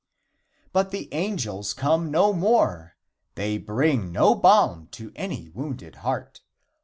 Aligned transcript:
But 0.73 0.89
the 0.89 1.13
angels 1.13 1.75
come 1.75 2.09
no 2.09 2.33
more. 2.33 2.95
They 3.35 3.59
bring 3.59 4.11
no 4.11 4.33
balm 4.33 4.87
to 4.93 5.11
any 5.15 5.49
wounded 5.49 5.97
heart. 5.97 6.41